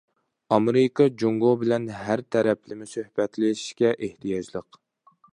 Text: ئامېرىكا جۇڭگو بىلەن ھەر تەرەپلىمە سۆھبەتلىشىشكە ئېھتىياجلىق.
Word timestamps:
ئامېرىكا 0.55 1.05
جۇڭگو 1.23 1.51
بىلەن 1.63 1.85
ھەر 2.05 2.23
تەرەپلىمە 2.35 2.87
سۆھبەتلىشىشكە 2.93 3.93
ئېھتىياجلىق. 4.07 4.81